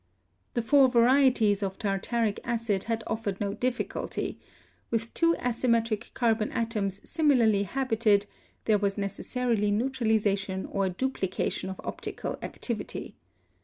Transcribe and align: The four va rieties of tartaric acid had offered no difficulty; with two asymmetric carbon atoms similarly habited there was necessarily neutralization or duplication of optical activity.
The 0.55 0.63
four 0.63 0.89
va 0.89 0.97
rieties 0.97 1.61
of 1.61 1.77
tartaric 1.77 2.39
acid 2.43 2.85
had 2.85 3.03
offered 3.05 3.39
no 3.39 3.53
difficulty; 3.53 4.39
with 4.89 5.13
two 5.13 5.35
asymmetric 5.35 6.11
carbon 6.15 6.51
atoms 6.53 7.07
similarly 7.07 7.61
habited 7.61 8.25
there 8.65 8.79
was 8.79 8.97
necessarily 8.97 9.69
neutralization 9.69 10.65
or 10.65 10.89
duplication 10.89 11.69
of 11.69 11.79
optical 11.83 12.39
activity. 12.41 13.13